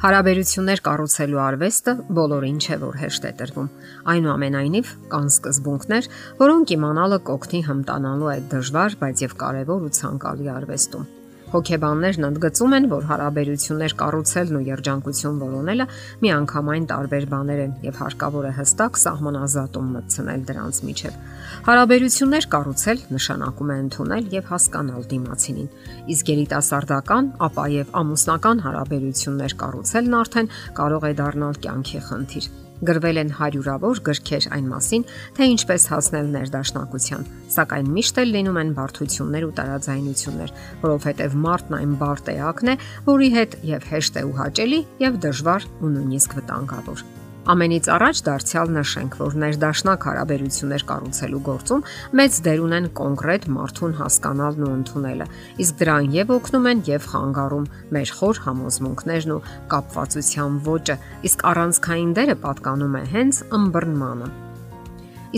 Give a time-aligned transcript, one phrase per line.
[0.00, 3.68] Հարաբերություններ կառուցելու արվեստը բոլորին չէ որ հեշտ է տրվում։
[4.14, 11.08] Այնուամենայնիվ կան սկզբունքներ, որոնք իմանալը կօգնի հմտանալու այդ դժվար, բայց եւ կարեւոր ու ցանկալի արվեստում։
[11.50, 15.86] Հոգեբաններն ընդգծում են, որ հարաբերություններ կառուցելն ու երջանկություն որոնելը
[16.22, 21.18] միանգամայն տարբեր բաներ են եւ հարկավոր է հստակ սահմանազատում մտցնել դրանց միջև։
[21.66, 25.70] Հարաբերություններ կառուցել նշանակում է ընդունել եւ հասկանալ դիմացինին։
[26.14, 32.52] Իսկ երիտասարդական, ապա եւ ամուսնական հարաբերություններ կառուցելն արդեն կարող է դառնալ կյանքի խնդիր
[32.88, 38.74] գրվել են հարյուրավոր գրքեր այն մասին, թե ինչպես հասնել ներդաշնակության, սակայն միշտ էլ լինում են
[38.80, 40.54] բարդություններ ու տարաձայնություններ,
[40.84, 42.76] որովհետև մարդն այն բարդ էակն է,
[43.12, 47.19] որի հետ եւ հեշտ է ու հաճելի եւ դժվար ու նույնիսկ վտանգավոր։
[47.50, 51.80] Ամենից առաջ դարձյալ նշենք, որ ներդաշնակ հարաբերություններ կառուցելու գործում
[52.20, 55.26] մեծ դեր ունեն կոնկրետ մարդուն հասկանալն ու ընդունելը,
[55.64, 57.66] իսկ դրան եւ օգնում են եւ խանգարում
[57.96, 59.40] մեր խոր համոզմունքներն ու
[59.72, 64.30] կապվածության ոճը, իսկ առանցքային դերը պատկանում է հենց ըմբռնմանը։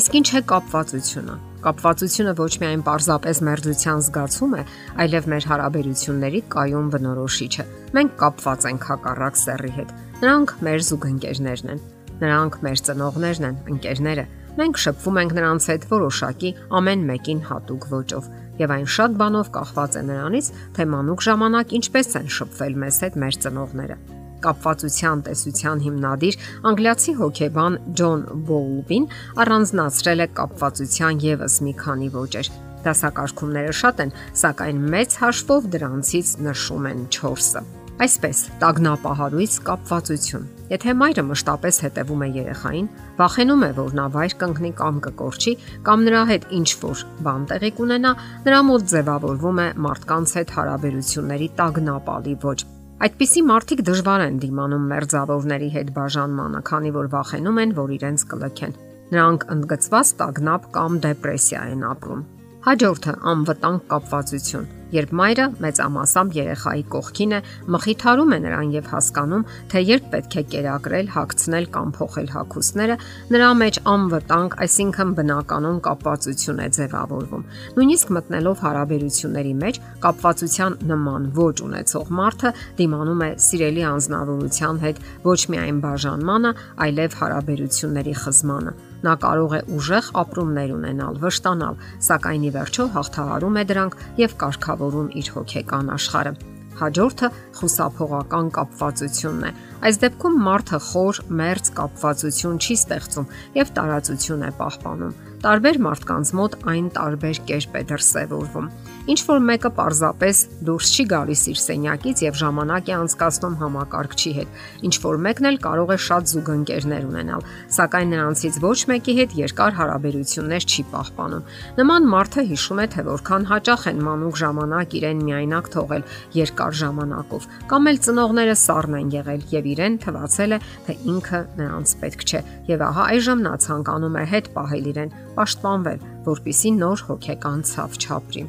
[0.02, 4.62] Իսկ ինչ է կապվածությունը։ Կապվածությունը ոչ միայն պարզապես մերձության զգացում է,
[5.04, 11.76] այլև մեր հարաբերությունների կայուն բնորոշիչ է։ Մենք կապված ենք հակառակ սեռի հետ։ Նրանք մեր զուգընկերներն
[11.76, 11.84] են։
[12.22, 18.32] Նրանք մեր ծնողներն են, ընկերները։ Մենք շփվում ենք նրանց հետ որոշակի ամեն մեկին հատուկ ոճով,
[18.62, 23.22] եւ այն շատ բանով կախված է նրանից, թե մանուկ ժամանակ ինչպես են շփվել մեզ հետ
[23.22, 23.96] մեր ծնողները
[24.42, 26.38] կապվածության տեսության հիմնադիր
[26.70, 29.06] անգլիացի հոկեբան Ջոն Բոուլվին
[29.44, 32.50] առանձնացրել է կապվածության եւս մի քանի ոճեր։
[32.86, 41.22] Դասակարգումները շատ են, սակայն մեծ հաշվով դրանցից նշում են 4-ը։ Այսպես, տագնապահարույց կապվածություն։ Եթե մայրը
[41.28, 42.88] մշտապես հետևում է երեխային,
[43.20, 45.54] վախենում է, որ նա վայր կընկնի կամ կկորչի,
[45.86, 48.12] կամ նրա հետ ինչ որ բան տեղի կունենա,
[48.48, 52.66] նրա մոտ ձևավորվում է մարդկանց հետ հարաբերությունների տագնապալի ոճ։
[53.06, 58.78] Այդպիսի մարդիկ դժվար են դիմանում մերձավորների հետ բաժանմանը, քանի որ վախենում են, որ իրենց կլքեն։
[59.14, 62.22] Նրանք ընդգծված տագնապ կամ դեպրեսիա են ապրում։
[62.62, 67.38] Հաջորդը անվտանգ կապվածություն Երբ մայրը մեծամասամբ երեխայի կողքին է,
[67.74, 72.96] մխիթարում է նրան եւ հասկանում, թե երբ պետք է կերակրել, հագցնել կամ փոխել հագուստները,
[73.32, 77.48] նրա մեջ անվտանգ, այսինքն բնականon կապվածություն է ձևավորվում։
[77.80, 85.40] Նույնիսկ մտնելով հարաբերությունների մեջ, կապվածության նման ոչ ունեցող մարդը դիմանում է սիրելի անznավորության հետ ոչ
[85.56, 92.86] միայն բաժանմանը, այլև հարաբերությունների խզմանը նա կարող է ուժեղ ապրումներ ունենալ, վշտանալ, սակայն ի վերջո
[92.96, 96.34] հաղթահարում է դրանք եւ կարգավորում իր հոգեկան աշխարհը։
[96.82, 99.52] Հաջորդը խուսափողական կապվածությունն է։
[99.82, 106.52] Այս դեպքում մարդը խոր, մերձ կապվածություն չի ստեղծում եւ տարածություն է պահպանում։ Տարբեր մարդկանց մոտ
[106.70, 108.66] այն տարբեր կերպ է դրսևորվում։
[109.10, 114.60] Ինչ որ մեկը parzapes դուրս չի գալիս իր սենյակից եւ ժամանակ է անցկացնում համակարգչի հետ։
[114.86, 117.42] Ինչ որ մեկն էլ կարող է շատ զուգընկերներ ունենալ,
[117.74, 121.50] սակայն նրանցից ոչ մեկի հետ երկար հարաբերություններ չի պահպանում։
[121.82, 126.06] Նման մարդը հիշում է, թե որքան հաճախ են մանուկ ժամանակ իրեն միայնակ թողել
[126.38, 131.94] երկար ժամանակով, կամ էլ ծնողները սառն են եղել եւ իրեն թվացել է, թե ինքը նրանց
[132.02, 132.40] պետք չէ։
[132.72, 136.02] Եվ ահա այժմ նա ցանկանում է հետ պահել իրեն, պաշտպանվել,
[136.32, 138.44] որpիսի նոր հոգեկան ցավ չապրի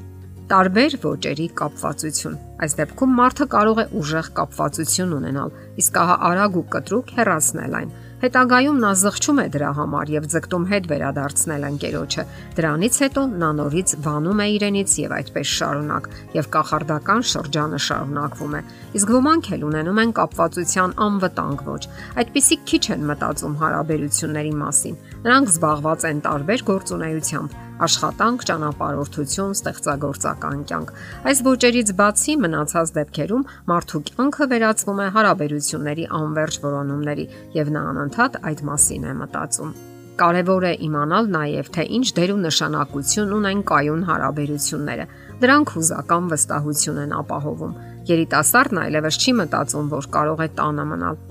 [0.53, 6.63] տարբեր ոճերի կապվածություն։ Այս դեպքում մարդը կարող է ուժեղ կապվածություն ունենալ, իսկ ահա արագ ու
[6.75, 12.23] կտրուկ հեռացնել այն։ Հետագայում նա զղջում է դրա համար եւ ձգտում հետ վերադարձնել անկերոջը։
[12.55, 16.07] Դրանից հետո նա նորից վանում է իրենից եւ այդպես շարունակ
[16.37, 18.63] եւ կախարդական շրջանը շարունակվում է։
[19.01, 21.83] Իսկ ոմանք էլ ունենում են կապվածության անվտանգ ոչ։
[22.23, 24.97] Այդպիսիք քիչ են մտածում հարաբերությունների մասին։
[25.27, 30.91] Նրանք զբաղված են տարբեր գործունեությամբ աշխատանք, ճանապարհորդություն, ստեղծագործական կյանք։
[31.29, 37.25] Այս ոճերից բացի մնացած դեպքերում մարդու կյանքը վերածվում է հարաբերությունների անverջ որոնումների
[37.57, 39.73] եւ նա անընդհատ այդ մասին է մտածում։
[40.13, 45.05] Կարևոր է իմանալ նաև թե ինչ դեր ու նշանակություն ունեն կայուն հարաբերությունները։
[45.41, 47.77] Դրանք հուզական վստահություն են ապահովում։
[48.13, 51.21] Երիտասարդն այլևս չի մտածում, որ կարող է տանը մնալ։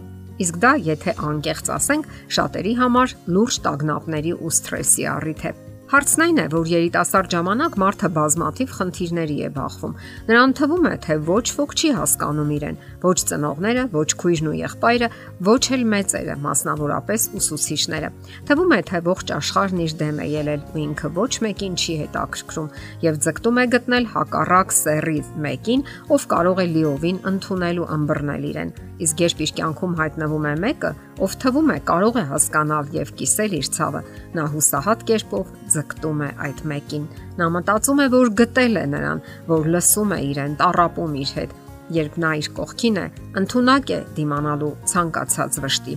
[0.43, 6.39] Իսկ դա, եթե անկեղծ ասենք, շատերի համար լուրջ տագնապների ու սթրեսի առիթ է։ Հարցն այն
[6.41, 9.97] է, որ երիտասարդ ժամանակ մարդը բազմաթիվ խնդիրների է բախվում։
[10.29, 15.11] Նրան թվում է, թե ոչ ոք չի հասկանում իրեն, ոչ ծնողները, ոչ քույրն ու եղբայրը,
[15.53, 18.11] ոչ էլ մեծերը, մասնավորապես ուսուցիչները։
[18.49, 22.73] Թվում է, թե ողջ աշխարհն իր դեմ է ելել ու ինքը ոչ մեկին չի հետաքրքրում
[23.05, 25.85] եւ ձգտում է գտնել հակառակ սեռի մեկին,
[26.17, 30.91] ով կարող է լիովին ընդունել ու ըմբռնել իրեն։ Իսկ երբ իր կյանքում հայտնվում է մեկը,
[31.27, 34.03] ով թվում է կարող է հասկանալ եւ կիսել իր ցավը,
[34.37, 37.09] նա հուսահատ կերպով ձգտում է այդ մեկին։
[37.41, 41.61] Նա մտածում է, որ գտել է նրան, որ լսում է իրեն, տարապում իր հետ։
[41.93, 43.05] երբ նա իր կողքին է,
[43.41, 45.97] ընդունակ է դիմանալու ցանկացած վշտի։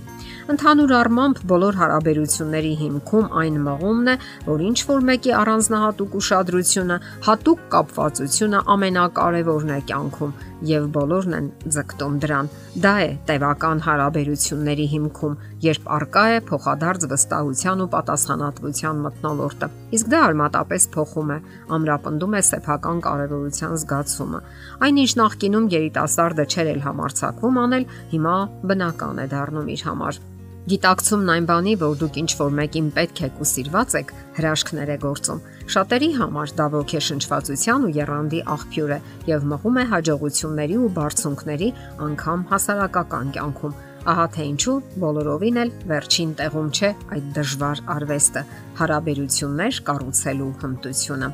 [0.52, 4.16] Ընդհանուր առմամբ բոլոր հարաբերությունների հիմքում այն մղումն է,
[4.48, 6.98] որ ինչ որ մեկի առանձնահատուկ ուշադրությունը,
[7.28, 12.50] հատուկ կապվածությունը ամենակարևորն է կյանքում եւ բոլորն են ձգտում դրան։
[12.84, 15.34] Դա է տևական հարաբերությունների հիմքում,
[15.66, 21.38] երբ արկա է փոխադարձ վստահության ու պատասխանատվության մտնոլորտը։ Իսկ դա արմատապես փոխում է,
[21.76, 24.40] ամրապնդում է սեփական կարևորության զգացումը։
[24.86, 28.38] Այնինչ նախկինում երիտասարդը չէր էլ համարցակվում անել, հիմա
[28.72, 30.24] բնական է դառնում իր համար։
[30.66, 34.96] Գիտակցումն այն բանի, որ դուք ինչ որ մեկին պետք եք ու սիրված եք, հրաշքներ է
[35.04, 35.42] գործում։
[35.74, 38.98] Շատերի համար դա ոգեշնչվածության ու երանդի աղբյուր է
[39.30, 41.70] եւ մղում է հաջողությունների ու բարձունքների
[42.08, 43.78] անգամ հասարակական կյանքում։
[44.10, 44.76] Ահա թե ինչու
[45.06, 48.44] բոլորովին էլ վերջին տեղում չէ այդ դժվար արվեստը՝
[48.82, 51.32] հարաբերություններ կառուցելու հմտությունը։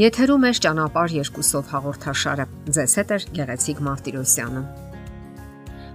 [0.00, 4.91] Եթերում է ճանապարհ երկուսով հաղորդաշարը։ Ձեզ հետ է Գեղեցիկ Մարտիրոսյանը։